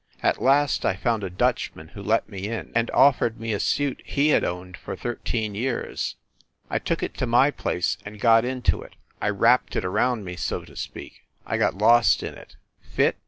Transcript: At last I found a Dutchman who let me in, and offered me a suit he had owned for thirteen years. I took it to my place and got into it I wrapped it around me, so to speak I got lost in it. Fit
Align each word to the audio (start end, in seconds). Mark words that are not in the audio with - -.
At 0.23 0.41
last 0.41 0.83
I 0.83 0.95
found 0.95 1.23
a 1.23 1.29
Dutchman 1.29 1.89
who 1.89 2.01
let 2.01 2.27
me 2.27 2.47
in, 2.47 2.71
and 2.73 2.89
offered 2.89 3.39
me 3.39 3.53
a 3.53 3.59
suit 3.59 4.01
he 4.03 4.29
had 4.29 4.43
owned 4.43 4.75
for 4.75 4.95
thirteen 4.95 5.53
years. 5.53 6.15
I 6.71 6.79
took 6.79 7.03
it 7.03 7.13
to 7.19 7.27
my 7.27 7.51
place 7.51 7.99
and 8.03 8.19
got 8.19 8.43
into 8.43 8.81
it 8.81 8.95
I 9.21 9.29
wrapped 9.29 9.75
it 9.75 9.85
around 9.85 10.25
me, 10.25 10.37
so 10.37 10.65
to 10.65 10.75
speak 10.75 11.21
I 11.45 11.57
got 11.59 11.77
lost 11.77 12.23
in 12.23 12.33
it. 12.33 12.55
Fit 12.79 13.17